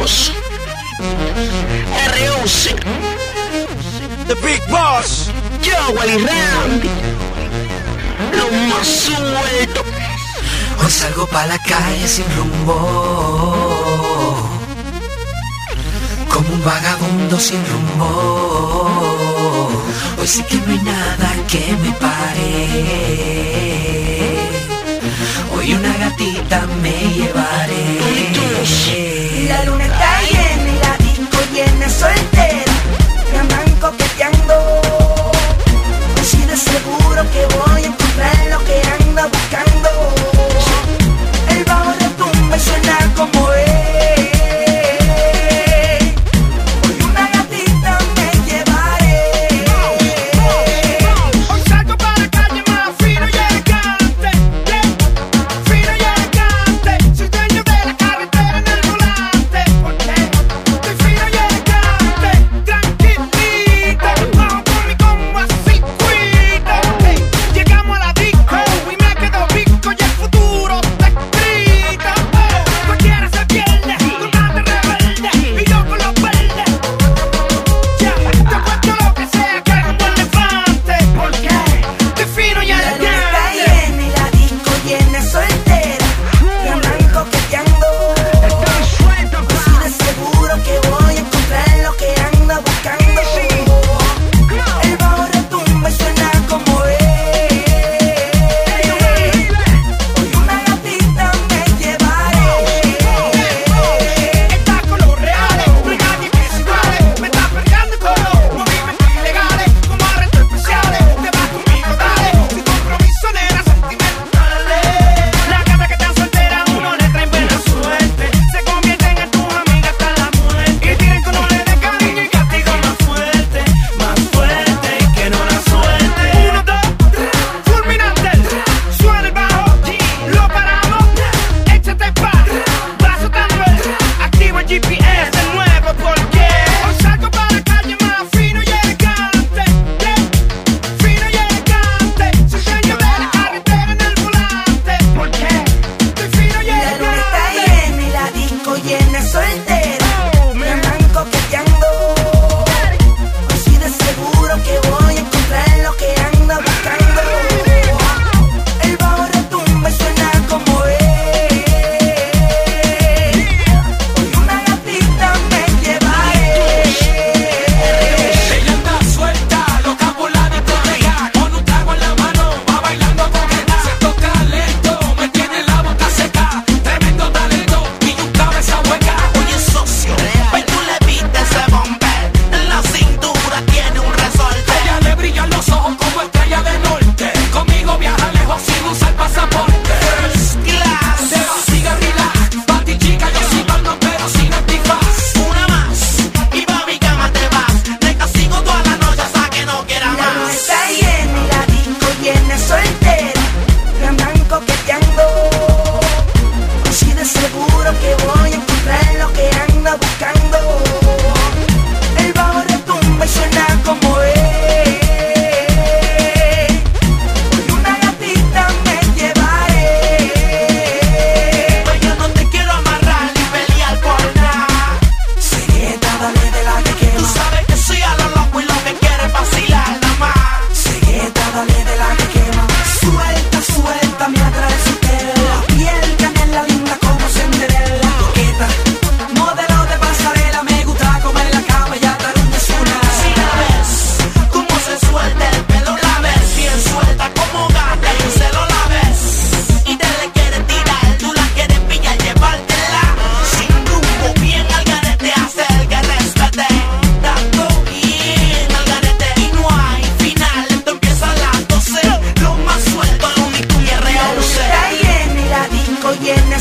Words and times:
voz. 0.00 0.32
R11. 2.08 2.74
The 4.26 4.34
Big 4.46 4.62
Boss. 4.68 5.30
Yo, 5.62 5.76
Wally 5.96 6.18
Randy. 6.26 6.90
Lo 8.36 8.46
más 8.68 8.86
suelto. 8.86 9.84
Hoy 10.78 10.90
salgo 10.90 11.26
pa' 11.26 11.46
la 11.46 11.58
calle 11.58 12.08
sin 12.08 12.24
rumbo. 12.36 12.76
Como 16.32 16.48
un 16.54 16.64
vagabundo 16.64 17.38
sin 17.38 17.60
rumbo. 17.70 18.08
Hoy 20.18 20.26
sí 20.26 20.42
que 20.44 20.56
no 20.56 20.72
hay 20.72 20.82
nada 20.82 21.28
que 21.48 21.76
me 21.82 21.92
pare. 22.04 22.52
Hoy 25.54 25.74
una 25.74 25.92
gatita 25.98 26.66
me 26.82 26.94
llevaré. 27.16 28.29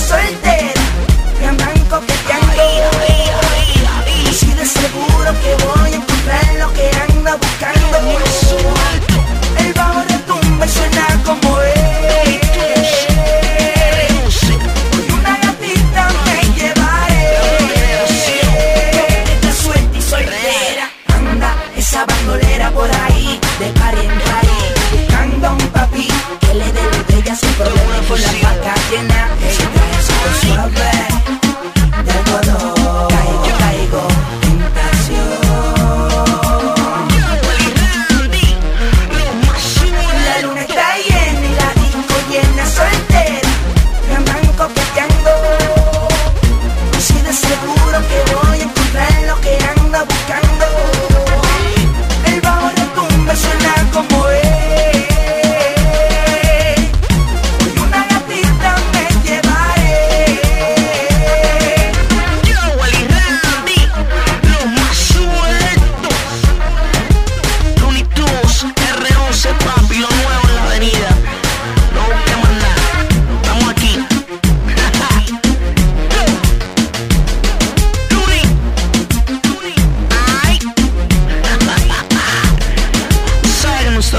soltera. 0.10 0.79